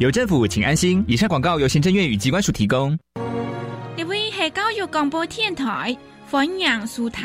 [0.00, 1.04] 有政府，请安心。
[1.06, 2.98] 以上广告由行政院与机关署提供。
[3.98, 5.94] 呢位是教育广播电台，
[6.30, 7.22] 欢迎收听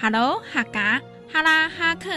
[0.00, 2.08] Hello 客家哈拉哈克。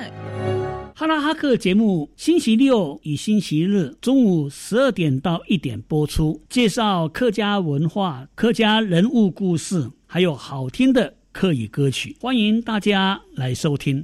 [0.93, 14.03] 哈拉哈克节目星期六与星期日中午十二点到一点播出，介绍客家文化、客家人物故事，还有好听的客语歌曲，欢迎大家来收听。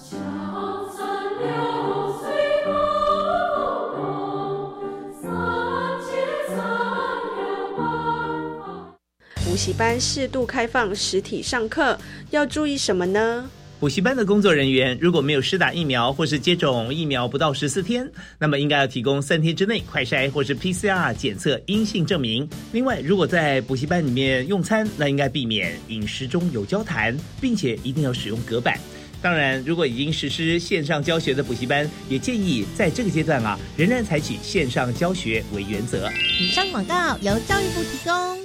[9.55, 11.98] 补习班适度开放实体上课，
[12.30, 13.50] 要注意什么呢？
[13.80, 18.06] 补习班的工作人员如果没有施打疫苗或是接种疫苗不到十四天，
[18.38, 22.45] 那么应该要提供三天之内快筛或是 PCR 检测阴性证明。
[22.73, 28.78] 另外，如果在补习班里面用餐，那应该避免饮食中有交谈，并且一定要使用隔板。
[29.22, 36.12] 当然，如果已经实施线上教学的补习班，也建议在这个阶段啊，仍然采取线上教学为原则。
[36.42, 38.44] 以上广告由教育部提供。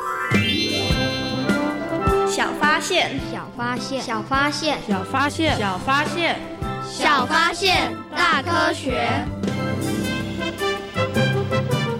[2.81, 6.35] 小发现，小发现，小发现，小发现，小发现，
[6.89, 9.07] 小发现，大科学。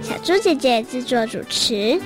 [0.01, 2.01] 小猪姐姐制作主持。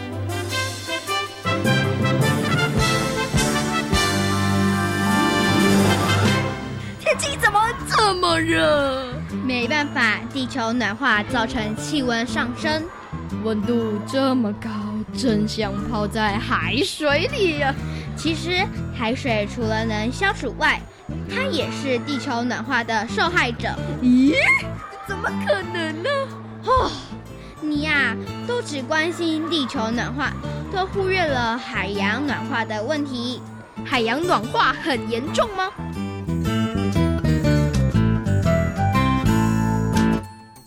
[6.99, 9.07] 天气怎么这么热？
[9.45, 12.83] 没办法，地球暖化造成气温上升，
[13.45, 14.69] 温度这么高，
[15.17, 17.73] 真想泡在海水里呀。
[18.15, 18.65] 其实，
[18.97, 20.81] 海水除了能消暑外，
[21.29, 23.69] 它也是地球暖化的受害者。
[24.01, 24.33] 咦？
[25.07, 26.09] 怎么可能呢？
[26.65, 26.89] 哦，
[27.61, 28.15] 你呀，
[28.47, 30.33] 都只关心地球暖化，
[30.71, 33.41] 都忽略了海洋暖化的问题。
[33.85, 35.69] 海洋暖化很严重吗？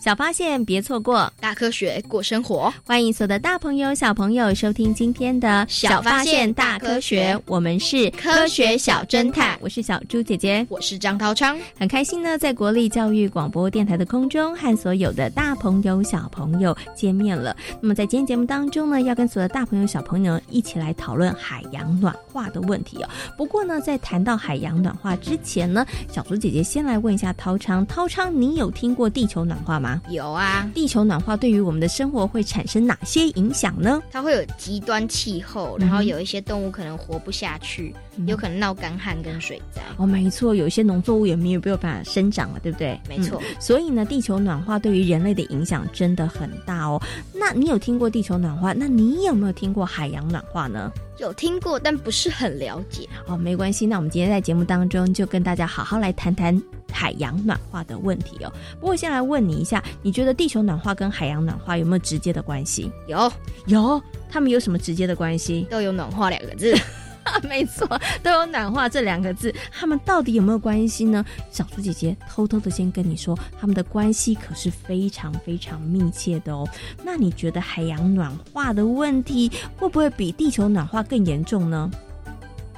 [0.09, 2.73] 小发现，别错过大科学过生活。
[2.83, 7.39] 欢迎所有的大朋友、小朋友收听今天的小发现大科学。
[7.45, 11.55] 我们是科学小侦探，我是小猪姐姐，我是张涛昌。
[11.77, 17.55] 很开心呢，在国立教育广播电台的空中和所有的大朋友、小朋友见面了。
[17.79, 23.09] 那么在今天节目当中呢，要跟所有的大朋友、小朋友一起来讨论海洋暖化的问题哦。
[23.37, 29.98] 不过呢，在谈到海洋暖化之前呢，小猪姐姐先来问一下涛昌，涛昌，你有听过地球暖化吗？
[30.09, 34.01] 有啊，地球暖化对于我们的生活会产生哪些影响呢？
[34.11, 37.93] 它会有极端气候，然后有一些动物可能活不下去，
[38.27, 39.81] 有可能闹干旱跟水灾。
[39.97, 42.99] 哦，没错，有一些农作物也没有没有办法生长了，对不对？
[43.07, 43.41] 没错。
[43.59, 47.01] 所以呢，地球暖化对于人类的影响真的很大哦。
[47.33, 48.73] 那你有听过地球暖化？
[48.73, 50.91] 那你有没有听过海洋暖化呢？
[51.17, 53.07] 有听过，但不是很了解。
[53.27, 53.85] 哦，没关系。
[53.85, 56.61] 那我们今天在节目当中就跟大家好好来谈谈
[56.91, 58.53] 海洋暖化的问题哦。
[58.79, 62.89] 不过先来问你一下，你觉得地球暖化跟海洋暖化有没有直接的关系？
[63.07, 63.31] 有，
[63.65, 64.01] 有。
[64.31, 65.67] 他们有什么直接的关系？
[65.69, 66.73] 都有暖化两个字。
[67.47, 67.87] 没错，
[68.21, 71.23] 都有暖化这两个字，他们到底有没有关系呢？
[71.51, 76.67] 小猪姐姐偷偷的先跟你说，他们的关系可是非常非常密切的哦。
[77.03, 81.89] 那你觉得海洋暖化的问题会不会比地球暖化更严重呢？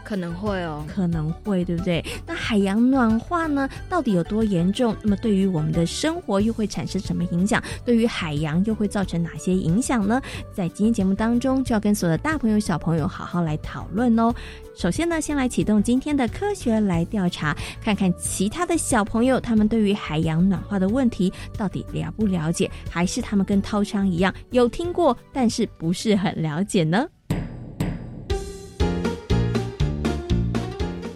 [0.04, 2.04] 可能会哦，可能会，对不对？
[2.26, 4.96] 那海洋暖化呢，到底有多严重？
[5.02, 7.62] 那么对于我们的生活又会产生什么影响？
[7.86, 10.22] 对于海洋又会造成哪些影响呢？
[10.54, 14.34] 在今天节目当中，就要跟所有的大朋友、小朋友好好来讨论哦。
[14.76, 27.08] 首先呢，先来启动今天的科学来调查，看看其他的小朋友他们对于海洋暖化的问题到底了不了解，还是他们跟涛昌一样有听过，但是不是很了解呢？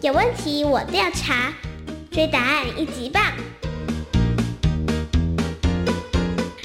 [0.05, 1.51] 有问题我调查，
[2.11, 3.23] 追答案一级棒！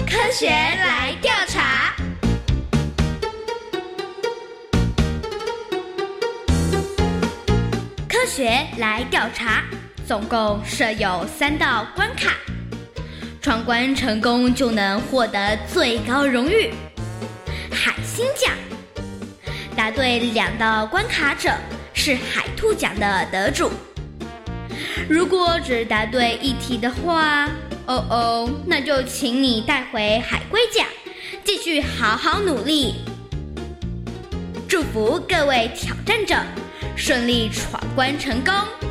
[0.06, 1.96] 科学来调查。
[8.06, 9.64] 科学来调查，
[10.06, 12.34] 总共设有三道关卡，
[13.40, 16.70] 闯关成功就能获得最高荣誉——
[17.72, 18.52] 海星奖。
[19.74, 21.50] 答对两道关卡者
[22.02, 23.70] 是海兔奖的得主。
[25.06, 27.44] 如果只答对一题的话，
[27.84, 30.86] 哦哦，那就请你带回海龟奖，
[31.44, 32.94] 继续好好努力。
[34.66, 36.38] 祝福各位挑战者！
[36.96, 38.89] 顺利闯关成功。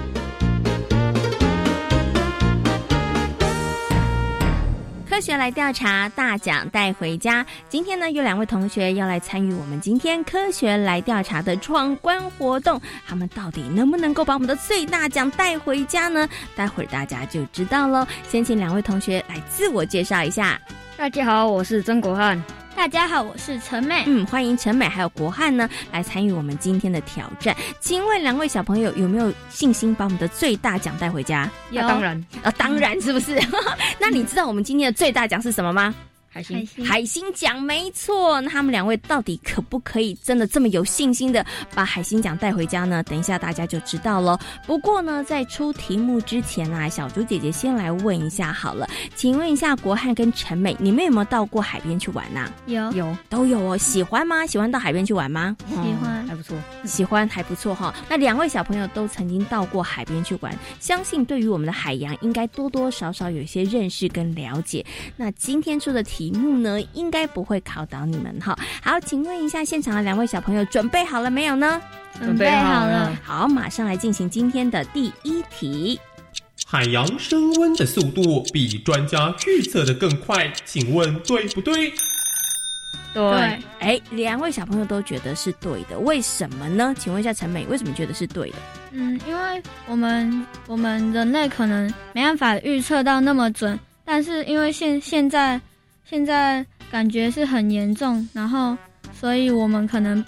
[5.09, 7.43] 科学来调查，大奖带回家。
[7.67, 12.79] 今天呢，有两位同学要来参与我们今天科学来调查的闯关活动。
[13.07, 16.29] 他们到底能不能够把我们的最大奖带回家呢？
[16.55, 18.05] 待会儿大家就知道喽。
[18.29, 20.61] 先请两位同学来自我介绍一下。
[20.95, 22.39] 大家好，我是曾国汉。
[22.79, 24.05] 大家好，我是陈美。
[24.07, 27.53] 嗯，欢迎陈美还有国汉呢来参与我们今天的挑战。
[27.81, 31.49] 请问两位小朋友有没有信心把我们的最大奖带回家？
[31.71, 33.37] 有，当然啊，当然是不是？
[33.99, 35.93] 那你知道我们今天的最大奖是什么吗？
[36.31, 43.01] 海星海星奖没错，那他们两位到底可不可以真的这么有信心的把海星奖带回家呢？
[43.03, 44.39] 等一下大家就知道了。
[44.65, 52.47] 不过呢，在出题目之前啊，小猪姐姐先来问一下好了，请问一下国汉跟陈美，你们有没有到过海边去玩呐？
[52.67, 54.45] 有有都有哦，喜欢吗？
[54.45, 55.57] 喜欢到海边去玩吗？
[55.67, 56.55] 喜欢，还不错，
[56.85, 57.93] 喜欢还不错哈。
[58.07, 64.85] 那两位小朋友都曾经到过海边去玩，相信对于我们的海洋应该多多少少有一些认识跟了解。
[65.17, 66.77] 那今天出的题目呢？
[66.91, 68.53] 应该不会考倒你们哈。
[68.83, 71.81] 好，请问一下现场的两位小朋友准备好了没有呢？
[72.17, 73.17] 准备好了。
[73.23, 75.97] 好，马上来进行今天的第一题。
[76.67, 81.93] 海洋升温的速度比专家预测的更快，请问对不对？
[83.13, 83.23] 对。
[83.79, 86.93] 哎，两位小朋友都觉得是对的，为什么呢？
[86.99, 88.57] 请问一下陈美，为什么觉得是对的？
[88.91, 95.61] 嗯，因为我们我们人类可能没办法预测到那么准，但是因为现现在。
[96.09, 98.75] 现在感觉是很严重，然后，
[99.13, 100.25] 所以我们可能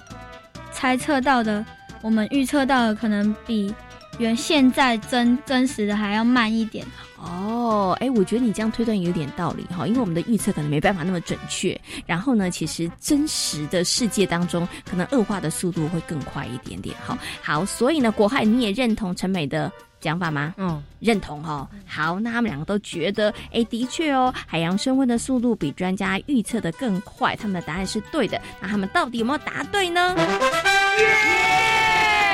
[0.71, 1.65] 猜测到的，
[2.03, 3.73] 我们预测到的可能比
[4.19, 6.85] 原现在真真实的还要慢一点。
[7.17, 11.79] 哦，哎，我觉得你这样推断有点道理哈，因为我们的预测可能没办法那么准确。
[12.05, 16.95] 然后呢，其实真实的世界当中，可能恶化的速度会更快一点点。
[17.03, 19.71] 好，好，所以呢，国海你也认同陈美的。
[20.01, 20.53] 讲法吗？
[20.57, 21.65] 嗯，认同哈。
[21.85, 27.35] 好，那他们两个都觉得，哎，的确哦，海洋升温的速度比专家预测的更快。
[27.35, 28.41] 他们的答案是对的。
[28.59, 30.13] 那他们到底有没有答对呢？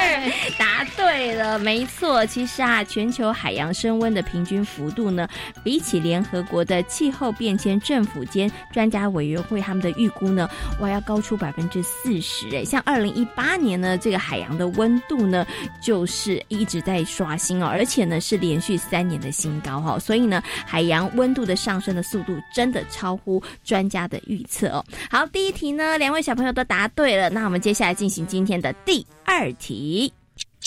[0.57, 2.25] 答对了，没错。
[2.25, 5.27] 其实啊，全球海洋升温的平均幅度呢，
[5.63, 10.49] 比起联合国的气候变迁政府间专家委员会他们的预估呢，
[10.79, 12.47] 哇，要高出百分之四十。
[12.55, 15.45] 哎，像二零一八年呢，这个海洋的温度呢，
[15.81, 19.99] 就是一直在刷新哦，而且呢是连续三年的新高哈。
[19.99, 24.83] 所以呢，海洋温度的上升的速度真的超乎专家的预测哦。
[25.09, 27.29] 好，第一题呢，两位小朋友都答对了。
[27.29, 29.96] 那我们接下来进行今天的第二题。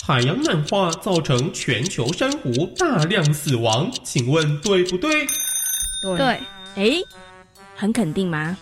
[0.03, 5.27] 海洋暖化造成全球珊瑚大量死亡，请问对不对？
[6.17, 6.39] 对。
[6.75, 7.01] 哎，
[7.75, 8.57] 很肯定吗？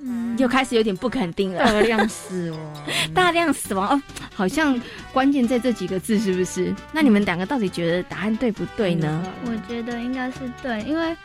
[0.00, 1.58] 嗯，又开始有点不肯定了。
[1.64, 2.60] 大量死亡，
[3.14, 4.02] 大量死亡哦，
[4.34, 4.80] 好像
[5.12, 6.74] 关键在这几个字，是不是？
[6.92, 9.22] 那你们两个到底觉得答案对不对呢？
[9.46, 11.16] 我觉得应该是对，因为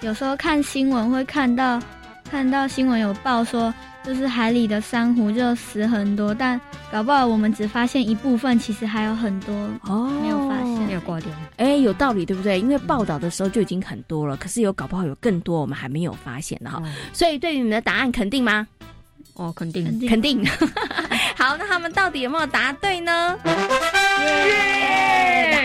[0.00, 1.80] 有时候看新闻会看到，
[2.30, 3.72] 看到新闻有报说。
[4.02, 6.58] 就是海里的珊瑚就死很多，但
[6.90, 11.28] 搞不好我们只发现一部分，其实还有很多哦没有发现，没有挂掉。
[11.58, 12.58] 哎，有道理，对不对？
[12.58, 16.82] 因为报道的时候就已经很多了，可是有搞不好有更多我们还没有发现的哈。
[17.12, 18.66] 所以对于你们的答案肯定吗？
[19.34, 20.42] 哦，肯定，肯定。
[21.36, 23.38] 好，那他们到底有没有答对呢？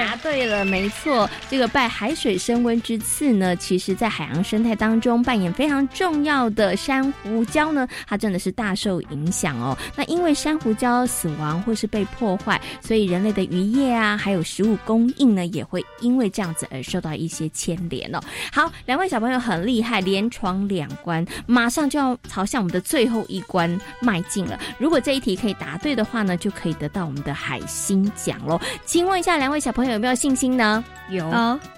[0.06, 1.28] 答对了，没错。
[1.50, 9.76] 这个拜海水升温之赐呢，其实在海洋生态当中扮演非常重要的珊瑚礁呢，它真的是大受影响哦。
[9.96, 18.20] 那因为珊瑚礁死亡或是被破坏，所以人类的渔业啊，还有食物供应呢，也会因为这样子而受到一些牵连哦。
[18.52, 24.60] 好，两位小朋友很厉害，连闯两关，马上就要朝向我们的最后一关迈进了。
[24.78, 28.62] 如果这一题可以答对的话呢，就可以得到我们的海星奖喽。
[28.86, 30.84] 请问一下，两位小朋友有没有信心呢？
[31.10, 31.26] 有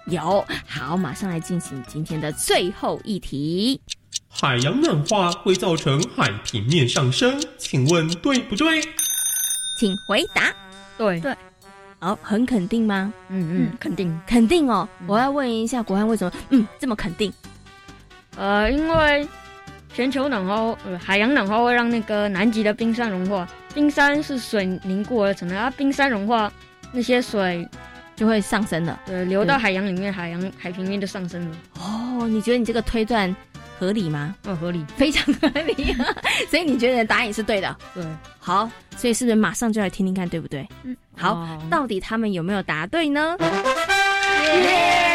[0.08, 0.44] 有。
[0.66, 3.80] 好，马上来进行今天的最后一题。
[4.28, 8.82] 海洋暖化会造成海平面上升，请问对不对？
[9.80, 10.54] 请回答。
[10.98, 11.36] 对对。
[12.00, 13.12] 好，很肯定吗？
[13.30, 14.88] 嗯嗯，肯定肯定哦。
[15.08, 17.34] 我要问一下国汉，为什么嗯这么肯定？
[18.36, 19.28] 呃，因为
[19.92, 23.48] 全球暖化，呃，海洋暖化会让那个南极的冰山融化。
[23.74, 26.52] 冰山是水凝固而成的，啊，冰山融化，
[26.92, 27.68] 那些水
[28.18, 31.58] 就会上升了，对，流到海洋里面，海洋海平面就上升了。
[31.80, 33.34] 哦，你觉得你这个推断
[33.80, 34.36] 合理吗？
[34.46, 35.96] 哦，合理，非常合理。
[36.50, 37.78] 所以你觉得答案也是对的？
[37.94, 38.04] 对。
[38.40, 40.68] 好，所以是不是马上就来听听看，对不对？
[40.84, 40.98] 嗯。
[41.16, 43.38] 好，到底他们有没有答对呢？
[43.40, 45.07] 耶！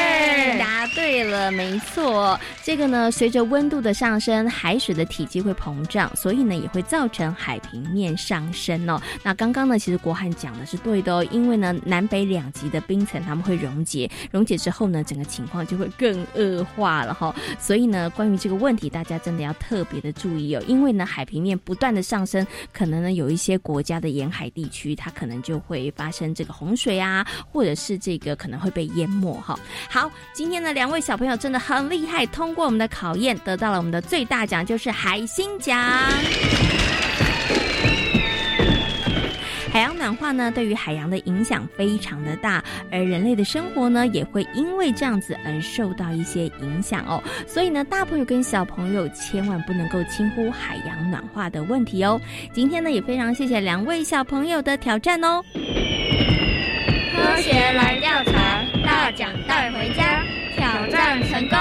[0.94, 2.38] 对了，没错。
[2.62, 9.00] 这个呢，随着温度的上升，海水的体积会膨胀，所以呢，也会造成海平面上升哦。
[9.22, 17.34] 那刚刚呢，其实国汉讲的是对的哦，因为呢，南北两极的冰层它们会溶解，溶解之后呢，整个情况就会更恶化了哈。
[17.58, 29.58] 所以呢，关于这个问题，大家真的要特别的注意哦，因为呢，海平面不断的上升，可能呢，有一些国家的沿海地区，它可能就会发生这个洪水啊，或者是这个可能会被淹没哈。
[29.90, 35.78] 好，今天呢，两位小朋友真的很厉害，通过我们的考验，得到了我们的最大奖，就是海星奖。
[39.72, 42.60] 海洋暖化呢，对于海洋的影响非常的大，
[42.90, 47.22] 而人类的生活呢，也会因为这样子而受到一些影响哦。
[47.46, 52.20] 所以呢，大朋友跟小朋友千万不能够轻忽海洋暖化的问题哦。
[52.52, 55.40] 今天呢，也非常谢谢两位小朋友的挑战哦。
[57.14, 60.21] 科学来调查，大奖带回家，
[61.42, 61.58] 成功。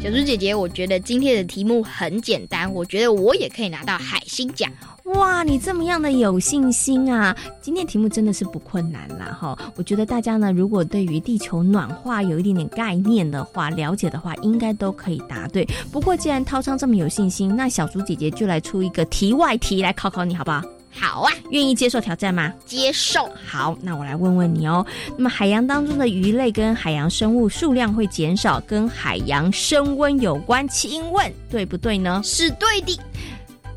[0.00, 4.70] 小猪姐姐，我觉得今天的题目很简单，我觉得我也可以拿到海星奖。
[5.04, 7.34] 哇，你这么样的有信心啊！
[7.62, 9.58] 今天题目真的是不困难啦，哈。
[9.76, 15.66] 我觉得大家呢，如果对于地球暖化有一点点概念的话，了解的话，应该都可以答对。
[15.90, 20.62] 不过既然涛昌这么有信心，那小猪姐姐就来出一个题外题来考考你，好不好？
[20.96, 22.52] 好啊，愿意接受挑战吗？
[22.64, 23.28] 接受。
[23.46, 24.86] 好，那我来问问你哦。
[25.16, 32.20] 那么海洋当中的鱼类跟海洋生物数量会减少，跟海洋升温有关，请问对不对呢？
[32.24, 32.98] 是对的。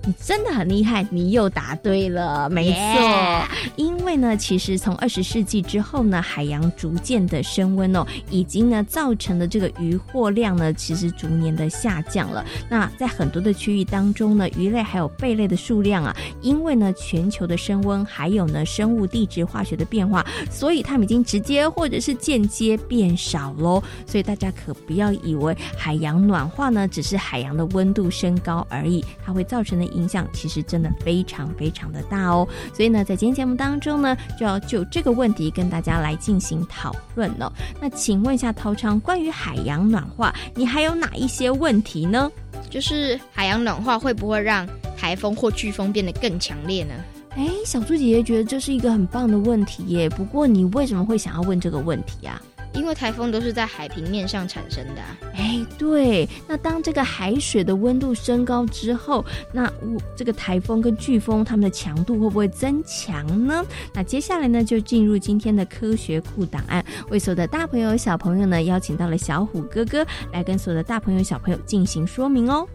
[0.08, 3.44] 你真的很厉害，你又答对了，没错。
[3.76, 12.46] 因为呢，其实从二十世纪之后呢，海洋逐渐的升温哦，已经呢造成的这个渔获量呢，其实逐年的下降了。
[12.70, 23.84] 那在很多的区域当中呢，鱼类还有贝类的数量啊，因为呢全球的升温，还有呢生物地质化学的变化，所以它们已经直接或者是间接变少喽。
[24.06, 29.97] 所以大家可不要以为海洋暖化呢，只是海洋的温度升高而已，它会造成的。
[29.98, 37.52] 影响其实真的非常非常的大哦，所以呢，在今天节目当中呢，就要就这个问题跟大家来进行讨论了。
[37.82, 42.32] 那请问一下陶昌，关于海洋暖化，你还有哪一些问题呢？
[42.70, 46.94] 就是海洋暖化会不会让台风或飓风变得更强烈呢？
[47.32, 50.10] 哎，小猪姐姐觉得这是一个很棒的问题耶。
[50.10, 52.42] 不过你为什么会想要问这个问题啊？
[52.78, 55.02] 因为台风都是在海平面上产生的，
[55.36, 56.30] 哎，对。
[56.48, 59.70] 那当这个海水的温度升高之后，那
[60.16, 63.66] 这个台风跟飓风它们的强度会不会增强呢？
[63.94, 72.66] 那接下来呢，就进入今天的科学库档案，为所有的大朋友小朋友呢，邀请到了小虎哥哥来跟所有的大朋友小朋友进行说明哦。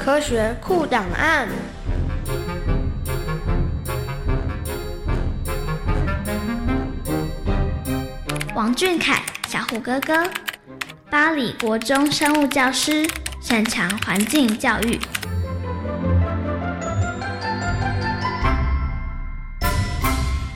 [0.00, 1.48] 科学库档案。
[8.54, 10.28] 王俊凯，小虎哥哥，
[11.10, 13.08] 巴黎国中生物教师，
[13.40, 15.00] 擅长环境教育。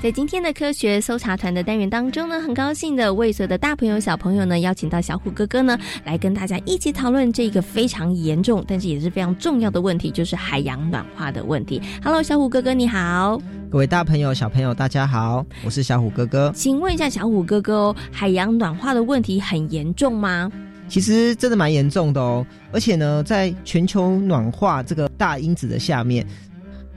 [0.07, 11.83] 在今天的科学搜查团的单元当中呢，很高兴的为所有的大朋友小朋友呢，邀请到小虎哥哥呢，来跟大家一起讨论这个非常严重，但是也是非常重要的问题，就是海洋暖化的问题。
[12.05, 13.37] Hello，小虎哥哥你好，
[13.69, 16.53] 各位大朋友小朋友大家好，我是小虎哥哥。
[16.55, 20.49] 请问一下小虎哥哥哦，海洋暖化的问题很严重吗？
[20.87, 22.47] 其实真的蛮严重的哦。
[22.71, 26.25] 而且呢，在全球暖化这个大因子的下面，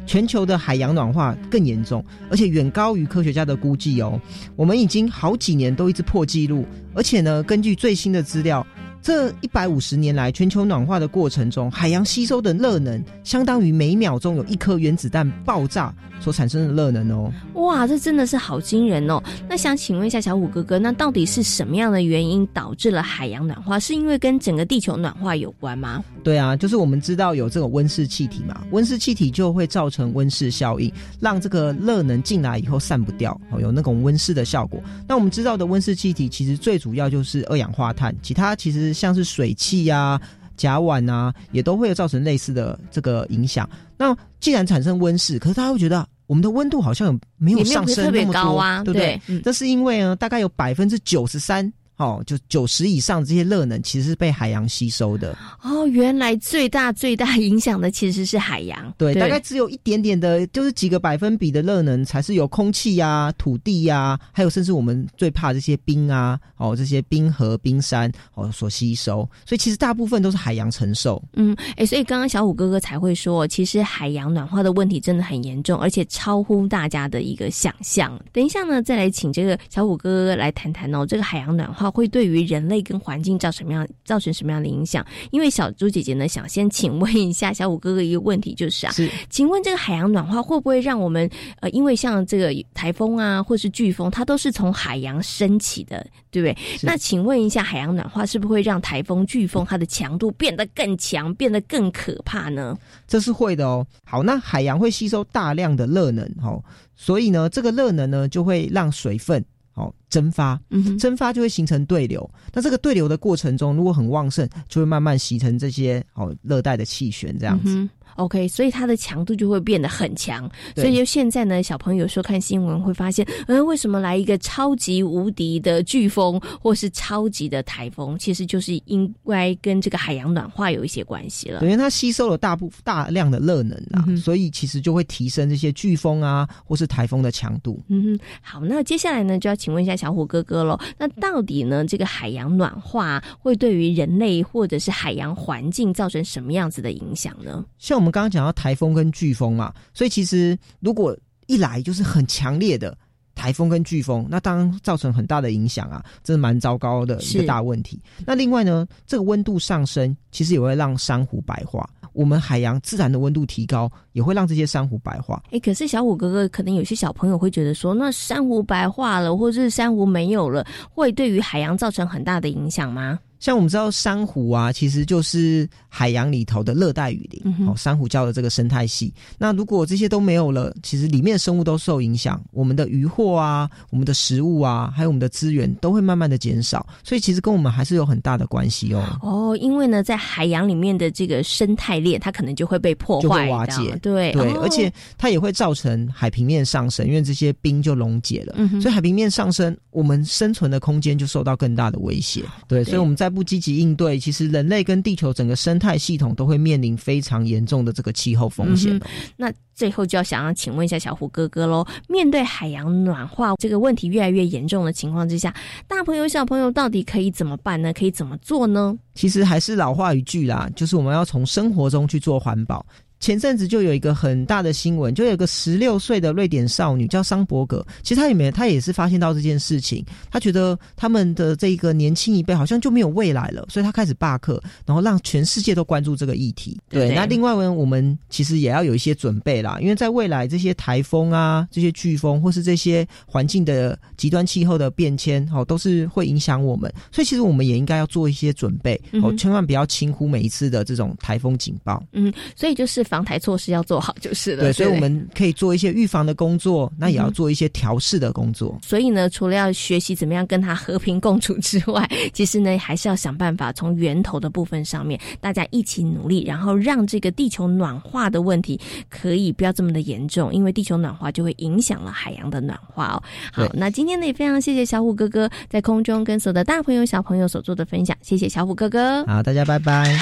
[0.09, 4.19] 全球的海洋暖化更严重，而且远高于科学家的估计哦。
[4.55, 8.65] 我们已经好几年都一直破纪录，而且呢，根据最新的资料。
[9.01, 17.31] 这一百五十年来，全球暖化的过程中，海洋吸收的热能相当于每秒钟有一颗原子弹爆炸所产生的热能哦。
[17.53, 19.21] 哇，这真的是好惊人哦！
[19.47, 23.79] 那想请问一下小虎哥哥，那到底是什么样的原因导致了海洋暖化？
[23.79, 26.03] 是因为跟整个地球暖化有关吗？
[26.21, 30.91] 对啊，就是我们知道有这种温室气体嘛，温室气体就会造成温室效应，
[31.21, 34.81] 让这个热能进来以后散不掉，哦，有那种温室的效果。
[35.07, 38.88] 那我们知道的温室气体其实最主要就是二氧化碳，其他其实。
[38.93, 40.19] 像是水汽呀、
[40.57, 43.69] 甲烷啊，也都会造成类似的这个影响。
[43.97, 49.21] 那既然产生温室，可是大家会觉得我们的温度好像没有上升那么多啊，对不对？
[49.41, 51.71] 这是因为呢，大概有百分之九十三。
[51.99, 55.37] 哦，就九十以上这些热能其实是被海洋吸收的。
[55.61, 58.93] 哦，原来最大最大影响的其实是海洋。
[58.97, 69.29] 对，大概只有一点点的，就是几个百分比的热能才是由空气呀、土地呀，还有甚至我们最怕这些冰啊，哦，这些冰河、冰山哦所吸收。
[69.45, 71.21] 所以其实大部分都是海洋承受。
[71.33, 78.17] 嗯，哎，所以刚刚小虎哥哥才会说，其实海洋暖化的问题真的很严重，而且超乎大家的一个想象。
[78.31, 81.88] 等一下呢，再来请这个小虎哥哥来谈谈哦，这个海洋暖化。
[81.89, 85.05] 会对于人类跟环境造成什么样造成什么样的影响？
[85.31, 88.93] 因为小猪姐姐呢，想先请问一下小五哥哥一个问题，就是啊，
[89.29, 91.29] 请问这个海洋暖化会不会让我们
[91.61, 96.57] 呃，因为像这个台风啊，或是飓风，它都是从海洋升起的，对不对？
[96.81, 102.77] 那请问一下，海洋暖化是不是会让台风、飓风它的强度变得更强，变得更可怕呢？
[103.07, 103.85] 这是会的哦。
[104.03, 106.63] 好，那海洋会吸收大量的热能，哦，
[106.95, 109.43] 所以呢，这个热能呢就会让水分。
[109.79, 110.59] 哦，蒸发，
[110.99, 112.29] 蒸发就会形成对流。
[112.53, 117.87] 那这个对流的过程中，如果很旺盛，就会慢慢形成这些哦热带的气旋这样子。
[118.19, 120.49] OK，所以它的强度就会变得很强。
[120.75, 128.19] 所以就现在呢，小朋友有时候看新闻会发现，嗯，为什么来一个超级无敌的飓风或是超级的台风？
[128.19, 131.61] 其实就是应该跟这个海洋暖化有一些关系了。
[131.61, 137.81] 因为它吸收了大部大量的热能啊，所以其实就会提升这些飓风啊或是台风的强度。
[137.87, 140.77] 嗯哼，好，那接下来呢，就要请问一下小虎哥哥喽。
[140.97, 147.63] 那到底呢，这个海洋暖化会对于人类或者是海洋环境造成什么样子的影响呢？
[147.77, 148.08] 像我们。
[148.11, 151.17] 刚刚讲到台风跟飓风嘛，所以其实如果
[151.47, 152.95] 一来就是很强烈的
[153.35, 158.01] 台风跟飓风，那当然造成很大的影响啊，这是蛮糟糕的一个大问题。
[158.25, 165.41] 那另外呢，这个温度上升其实也会让珊瑚白化，我们海洋自然的温度提高也会让这些珊瑚白化。
[165.51, 173.17] 哎，可是小虎哥哥，可能有些小朋友会觉得说，那珊瑚白化了，或者是珊瑚没有了，会对于海洋造成很大的影响吗？
[173.39, 179.13] 像我们知道珊瑚啊，其实就是海洋里头的热带雨林，哦，珊瑚礁的这个生态系。
[179.37, 186.85] 那如果这些都没有了，其实里面的生物都受影响，我们的渔获啊，我们的食物啊，还有我们的资源都会慢慢的减少。
[187.03, 189.17] 所以其实跟我们还是有很大的关系哦。
[189.21, 193.97] 哦，因为呢，在海洋里面的这个生态链，它可能就会被破坏、瓦解。
[194.01, 202.43] 对对，而且它也会造成海平面上升，因为这些冰就溶解了，所以海平面上升，我们生存的空间就受到更大的威胁。
[202.67, 208.99] 对，所以我们再不积极应对，其实人类跟地球整个生态系统都会面临非常严重的这个气候风险。
[209.35, 215.55] 那最后就要想要请问一下小虎哥哥喽，面对海洋暖化这个问题越来越严重的情况之下，
[215.87, 217.93] 大朋友小朋友到底可以怎么办呢？
[217.93, 218.93] 可以怎么做呢？
[219.15, 222.85] 其实还是老话一句啦，就是我们要从生活中去做环保。
[223.19, 236.77] 前阵子就有一个很大的新闻，就有个十六岁的瑞典少女叫桑伯格，其实她里面她也是发现到这件事情，她觉得他们的这个年轻一辈好像就没有未来了，所以她开始罢课，然后让全世界都关注这个议题。
[236.87, 252.01] 对，那另外呢，我们其实也要有一些准备啦，因为在未来这些台风啊、这些飓风或是这些环境的极端气候的变迁，哦，都是会影响我们，所以其实我们也应该要做一些准备，哦，千万不要轻忽每一次的这种台风警报。
[252.13, 253.03] 嗯，所以就是。
[253.09, 254.63] 防台措施要做好就是了。
[254.63, 258.77] 对，所以我们可以做一些预防的工作，那也要做一些调试的工作。
[258.83, 273.23] 所以呢，除了要学习怎么样跟它和平共处之外，其实呢，还是要想办法从源头的部分上面，大家一起努力，然后让这个地球暖化的问题可以不要这么的严重，因为地球暖化就会影响了海洋的暖化哦。
[273.51, 279.25] 好，那今天呢也非常谢谢小虎哥哥在空中跟所有的大朋友小朋友所做的分享，谢谢小虎哥哥。
[279.25, 280.15] 好，大家拜拜。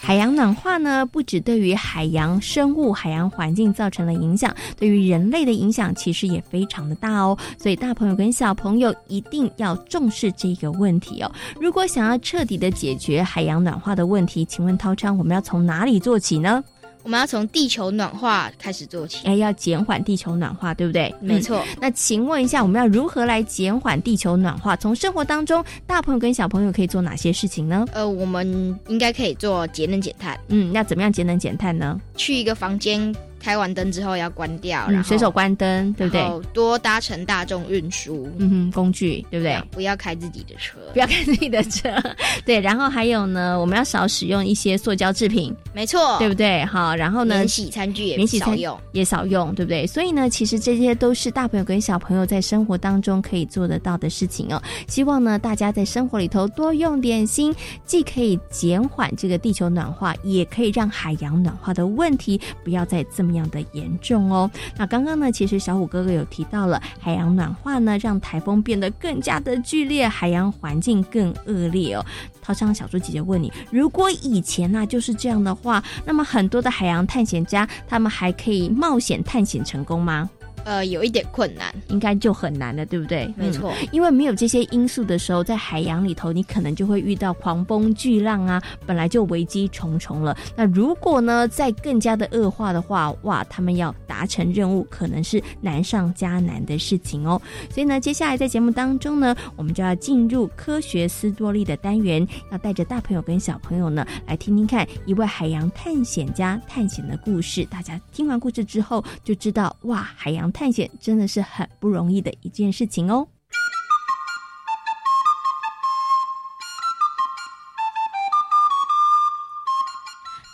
[0.00, 7.38] 海洋暖化呢，不止对于海洋生物、海洋环境造成了影响，对于人类的影响其实也非常的大哦。
[7.56, 11.32] 所以大朋友跟小朋友一定要重视这个问题哦。
[11.58, 16.62] 如果想要彻底的解决海洋暖化的问题，请问涛昌，我们要从哪里做起呢？
[17.02, 21.14] 我们要从地球暖化开始做起，哎，要减缓地球暖化，对不对？
[21.20, 21.64] 没错。
[21.80, 24.76] 那请问一下，我们要如何来减缓地球暖化？
[24.76, 27.84] 从生活当中，大朋友跟小朋友可以做哪些事情呢？
[27.92, 30.38] 呃，我们应该可以做节能减碳。
[30.48, 32.00] 嗯，那怎么样节能减碳呢？
[32.16, 33.14] 去一个房间。
[33.42, 36.24] 开完灯之后要关掉，然后随手关灯，对不对？
[36.52, 39.60] 多搭乘大众运输，嗯哼，工具，对不对？
[39.72, 41.90] 不要开自己的车，不要开自己的车，
[42.46, 42.60] 对。
[42.60, 46.64] 然后还有呢，我们要少使用一些塑胶制品，没错，对不对？
[46.66, 49.84] 好，然后呢，免洗餐具也免洗少用，也少用，对不对？
[49.86, 54.62] 所以呢，其实这些都是大朋友跟小朋友在生活当中可以做得到的事情哦。
[54.86, 57.52] 希望呢，大家在生活里头多用点心，
[57.84, 64.32] 既可以减缓这个地球暖化，也可以让海洋暖化的问题不要再这么样的严重。
[64.32, 65.30] 哦，那刚刚呢？
[65.32, 72.04] 其实小虎哥哥有提到了海洋暖化呢，让台风变得更加的剧烈，海洋环境更恶劣哦。
[72.42, 80.28] 涛昌小猪姐姐问你，如果以前呢就是这样的话，那么很多的海洋探险家他们还可以冒险探险成功吗？
[80.64, 83.32] 呃，有一点困难，应该就很难了，对不对？
[83.36, 90.36] 没错，因为没有这些因素的时候，在海洋里头，你可能就会遇到狂风巨浪啊，本来就危机重重了。
[90.54, 97.40] 那如果呢，再更加的恶化的话，哇，他们要达成任务，可能是难上加难的事情哦。
[97.68, 107.64] 所以呢，接下来在节目当中呢，我们就要进入科学斯多利的单元，要带着大朋友跟小朋友呢，来听听看一位海洋探险家探险的故事。
[107.64, 110.51] 大家听完故事之后，就知道哇，海洋。
[110.52, 113.26] 探险真的是很不容易的一件事情哦。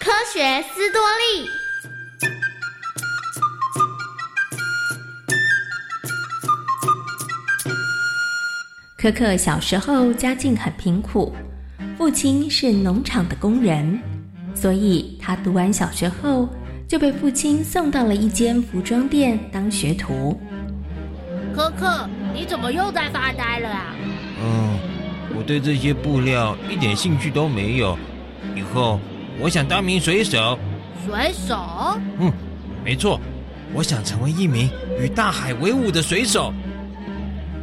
[0.01, 1.51] 科学斯多利。
[8.97, 11.33] 可可小时候家境很贫苦，
[11.97, 14.01] 父亲是农场的工人，
[14.55, 16.49] 所以他读完小学后。
[16.89, 20.41] 就被父亲送到了一间服装店当学徒。
[21.55, 23.95] 可可，你怎么又在发呆了啊？
[24.43, 24.79] 嗯，
[25.37, 27.99] 我对这些布料一点兴趣都没有。
[28.57, 28.99] 以后
[29.39, 30.59] 我想当名水手。
[31.05, 31.99] 水手？
[32.19, 32.33] 嗯，
[32.83, 33.21] 没错，
[33.75, 36.55] 我想成为一名与大海为伍的水手。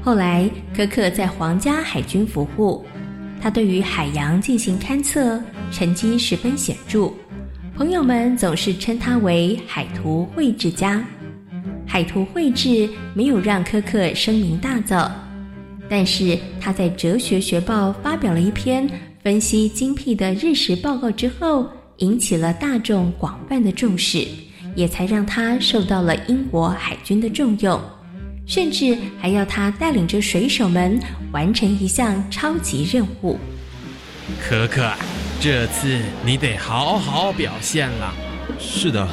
[0.03, 2.85] 后来，可可在皇家海军服务，
[3.41, 7.11] 他对于海洋进行勘测，成绩十分显著。
[7.75, 11.05] 朋友们总是称他为海图绘制家。
[11.85, 15.11] 海图绘制没有让科克声名大噪，
[15.89, 18.89] 但是他在《哲学学报》发表了一篇
[19.21, 24.25] 分析精辟的日食报告之后，引起了大众广泛的重视，
[24.73, 27.77] 也才让他受到了英国海军的重用，
[28.47, 30.97] 甚至还要他带领着水手们
[31.33, 33.37] 完成一项超级任务。
[34.41, 34.89] 可可。
[35.39, 38.13] 这次你得好好表现了。
[38.59, 39.07] 是的，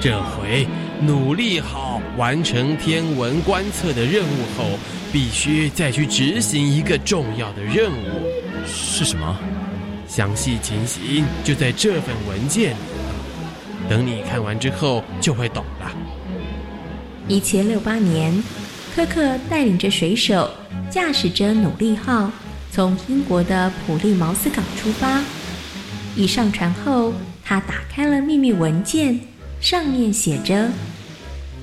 [0.00, 0.66] 这回
[1.02, 4.78] 努力好完成天文观测的任务后，
[5.12, 8.22] 必须再去执行一个重要的任务。
[8.66, 9.36] 是什么？
[10.06, 12.76] 详细情形就在这份文件里。
[13.88, 15.92] 等你看完之后就会懂了。
[17.28, 18.42] 一七六八年，
[18.94, 20.50] 科克带领着水手，
[20.90, 22.30] 驾驶着努力号，
[22.72, 25.22] 从英国的普利茅斯港出发。
[26.16, 29.18] 一上船后，他打开了秘密文件，
[29.60, 30.68] 上面写着：“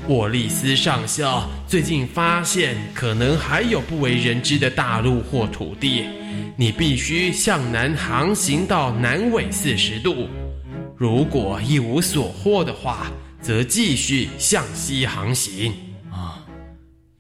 [0.08, 6.06] 沃利斯上校最近发现，可能还有不为人知的大陆或土地。
[6.56, 10.28] 你必须向南航行到南纬四十度。
[10.96, 15.74] 如果一无所获的话，则继续向西航行。”
[16.10, 16.40] 啊，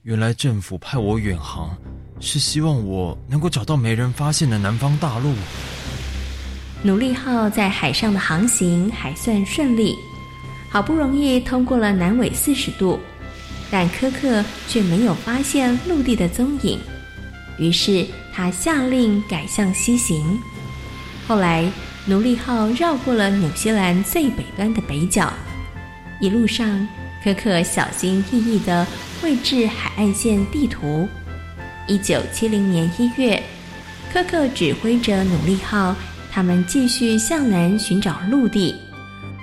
[0.04, 1.78] 原来政府派我远航，
[2.22, 5.34] 是希望我能够找到没人发现的南方大陆。
[6.88, 10.00] 努力号在海上的航行还算顺利，
[10.69, 12.97] 好不容易通过了南纬四十度，
[13.69, 16.80] 但科克却没有发现陆地的踪影。
[17.60, 20.39] 于是他下令改向西行。
[21.28, 21.69] 后来，
[22.06, 25.34] 努力号绕过了纽西兰最北端的北角，
[26.21, 26.88] 一路上，
[27.21, 28.88] 科克小心翼翼地
[29.21, 31.06] 绘制海岸线地图。
[31.86, 33.43] 一九七零年一月，
[34.13, 35.93] 科克指挥着努力号。
[36.38, 38.76] 他们继续向南寻找陆地，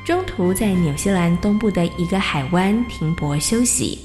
[0.07, 3.99] 中途在纽西兰东部的一个海湾停泊休息。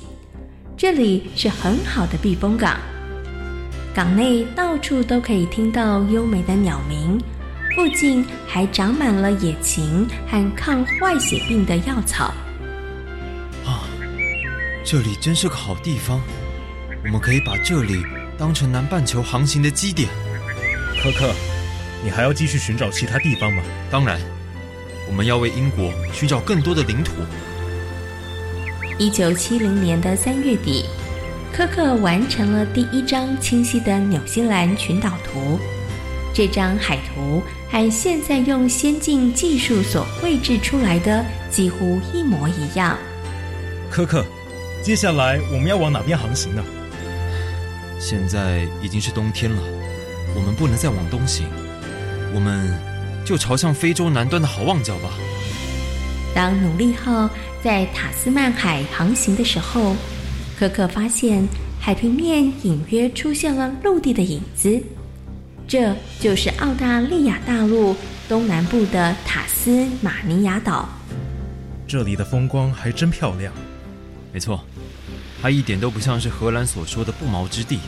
[0.76, 2.80] 这里是很好的避风港，
[3.94, 7.22] 港内到处都可以听到优美的鸟鸣，
[7.76, 12.34] 附近还长满了野芹和抗坏血病的药草。
[13.68, 13.86] 啊，
[14.84, 16.20] 这里真是个好地方，
[17.06, 18.04] 我们可以把这里
[18.36, 20.10] 当成南半球航行的基点。
[21.04, 21.32] 科克，
[22.04, 23.62] 你还要继续寻找其他地方吗？
[23.92, 24.20] 当然，
[25.08, 27.14] 我们要为英国寻找更多的领土。
[28.98, 30.86] 一九七零年的三月底，
[31.54, 35.60] 科克完成了第一张清晰的纽西兰群岛图。
[36.34, 42.98] 这张海图和现在用先进技术所绘制出来的几乎一模一样。
[43.90, 44.24] 科克，
[44.84, 46.64] 接下来我们要往哪边航行呢？
[48.00, 49.62] 现在已经是冬天了，
[50.36, 51.48] 我们不能再往东行，
[52.34, 52.78] 我们
[53.26, 55.10] 就朝向非洲南端的好望角吧。
[56.36, 57.30] 当努力号
[57.64, 59.96] 在塔斯曼海航行的时候，
[60.58, 61.44] 可可发现
[61.80, 64.82] 海平面隐约出现了陆地的影子，
[65.68, 67.96] 这就是澳大利亚大陆
[68.28, 70.88] 东南部的塔斯马尼亚岛。
[71.88, 73.52] 这里的风光还真漂亮。
[74.32, 74.64] 没错，
[75.42, 77.80] 它一点都不像是荷兰所说的不毛之地。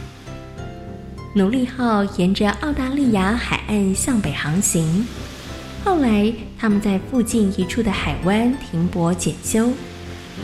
[1.34, 5.08] 努力号沿着澳大利亚海岸向北航行。
[5.86, 9.72] 后来，他们在附近一处的海湾停泊检修。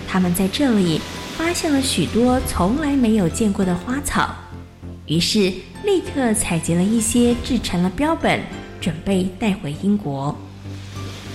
[0.07, 1.01] 他们在这里
[1.35, 4.33] 发现了许多从来没有见过的花草，
[5.07, 5.51] 于是
[5.83, 8.39] 立刻采集了一些制成了标本，
[8.79, 10.33] 准备带回英国。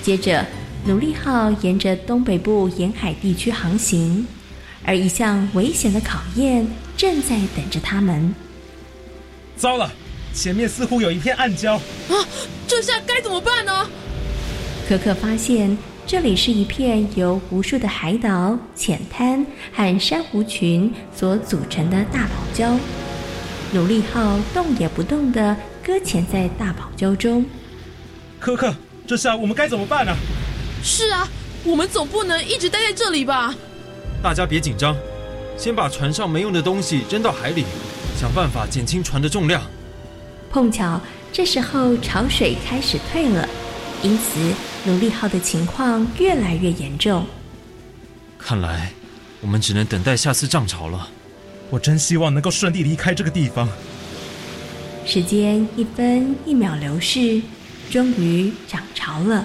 [0.02, 0.46] 接着，
[0.86, 4.26] 努力号沿着东北部沿海地区航行，
[4.82, 8.34] 而一项危险的考验正在等着他们。
[9.56, 9.92] 糟了！
[10.34, 12.26] 前面似乎有一片暗礁啊！
[12.66, 13.86] 这下该怎么办呢？
[14.88, 22.78] 可可发现这里是一片由无数的海岛、浅滩和珊瑚群所组成的大堡礁。
[23.72, 27.44] 努力号动也不动地搁浅在大堡礁中。
[28.40, 28.74] 可可，
[29.06, 30.12] 这下我们该怎么办呢？
[30.82, 31.28] 是啊，
[31.62, 33.54] 我们总不能一直待在这里吧？
[34.22, 34.96] 大家别紧张，
[35.56, 37.64] 先把船上没用的东西扔到海里，
[38.22, 39.60] 想办法减轻船的重量。
[40.48, 41.00] 碰巧
[41.32, 43.48] 这时候潮水开始退了，
[44.00, 44.38] 因此
[44.84, 47.26] 努力号的情况越来越严重。
[48.38, 48.92] 看来
[49.40, 51.08] 我们只能等待下次涨潮了。
[51.68, 53.68] 我真希望能够顺利离开这个地方。
[55.04, 57.42] 时间一分一秒流逝，
[57.90, 59.44] 终于涨潮了。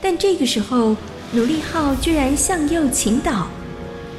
[0.00, 0.96] 但这个时候，
[1.30, 3.46] 努力号居然向右倾倒。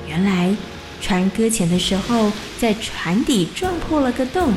[0.08, 0.56] 原来
[1.04, 4.54] 船搁浅的时候，在船底撞破了个洞。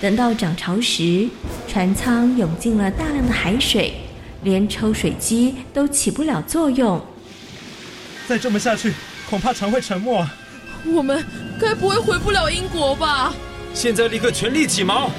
[0.00, 1.28] 等到涨潮时，
[1.66, 3.92] 船舱涌进了大量的海水，
[4.44, 7.04] 连抽水机都起不了作用。
[8.28, 8.94] 再这么下去，
[9.28, 10.24] 恐怕船会沉没。
[10.86, 11.26] 我们
[11.60, 13.34] 该不会回不了英国吧？
[13.74, 15.10] 现在立刻全力起锚！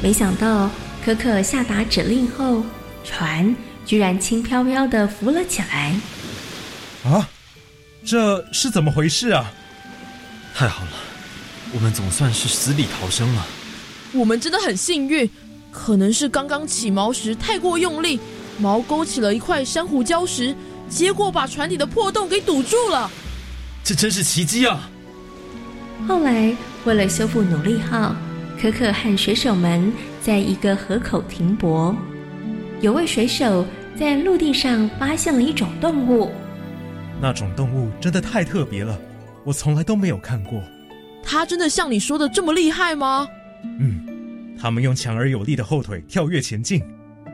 [0.00, 0.70] 没想到
[1.04, 2.62] 可可下达指令后，
[3.02, 3.52] 船
[3.84, 5.96] 居然轻飘飘的浮了起来。
[7.04, 7.28] 啊，
[8.04, 9.52] 这是怎么回事啊？
[10.54, 10.90] 太好了！
[11.74, 13.46] 我们总算是死里逃生了。
[14.12, 15.30] 我们真的很幸运，
[15.70, 18.20] 可能是刚刚起锚时太过用力，
[18.60, 20.54] 锚勾起了一块珊瑚礁石，
[20.88, 23.10] 结果把船底的破洞给堵住了。
[23.82, 24.90] 这真是奇迹啊！
[26.06, 28.14] 后来，为了修复努力号，
[28.60, 31.96] 可可和水手们在一个河口停泊。
[32.82, 33.64] 有位水手
[33.98, 36.30] 在陆地上发现了一种动物，
[37.22, 38.98] 那种动物真的太特别了，
[39.44, 40.60] 我从来都没有看过。
[41.22, 43.28] 它真的像你说的这么厉害吗？
[43.78, 46.82] 嗯，它们用强而有力的后腿跳跃前进。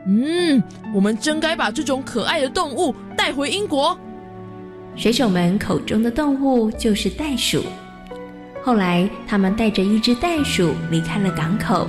[0.05, 0.61] 嗯，
[0.93, 3.99] 我们真该把这种可爱的动物带回英国。
[4.95, 7.63] 水手们口中的动物就是袋鼠。
[8.61, 11.87] 后来，他们带着一只袋鼠离开了港口，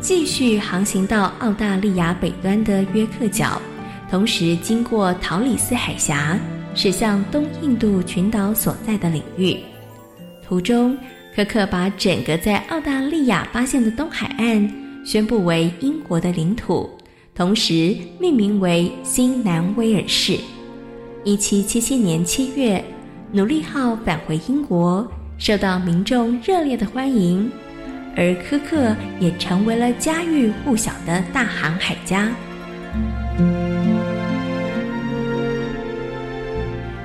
[0.00, 3.60] 继续航行到澳大利亚北端的约克角，
[4.10, 6.38] 同时经过桃李斯海峡，
[6.74, 9.56] 驶向东印度群岛所在的领域。
[10.46, 10.96] 途中，
[11.34, 14.70] 可可把整个在澳大利亚发现的东海岸
[15.04, 16.90] 宣布为英国的领土，
[17.34, 20.38] 同时命名为新南威尔士。
[21.24, 22.84] 一七七七年七月，
[23.32, 27.50] 努力号返回英国，受到民众热烈的欢迎，
[28.14, 32.30] 而科克也成为了家喻户晓的大航海家。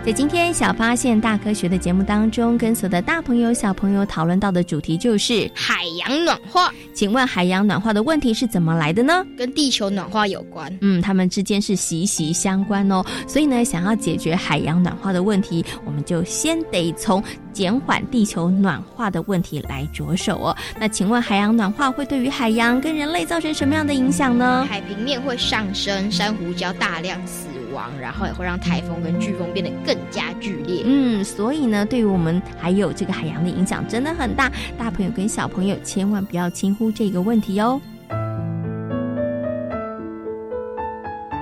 [0.09, 6.73] 在今天小发现大科学的节目当中，跟所有的大朋友小朋友讨论到的主题就是海洋暖化。
[6.95, 9.23] 请问海洋暖化的问题是怎么来的呢？
[9.37, 10.75] 跟地球暖化有关。
[10.81, 13.05] 嗯，它们之间是息息相关哦。
[13.27, 20.57] 所以呢，想要解决海洋暖化的问题，我们就先得从减缓地球暖化的问题来着手哦。
[20.79, 24.65] 那请问海洋暖化会对于海洋跟人类造成什么样的影响呢？
[24.67, 30.83] 海平面会上升，珊瑚礁大量死亡，然后也会让台风跟飓风变得更加剧烈。
[30.85, 34.51] 嗯，所以呢，对于我们还有这个海洋的影响真的很大。
[34.77, 37.79] 大朋友跟小朋友千万不要轻忽这个问题哦。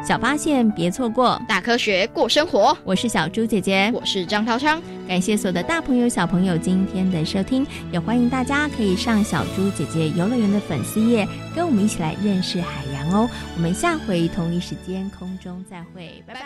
[0.08, 2.78] 小发现，别错过大科学过生活。
[2.86, 4.82] 我是小猪姐姐，我是张涛昌。
[5.06, 13.30] 感谢所有的大朋友、小朋友今天的收听，也欢迎大家可以上小猪姐姐游乐园的粉丝页，跟我们一起来认识海洋哦。
[13.56, 16.36] 我们下回同一时间空中再会，拜拜。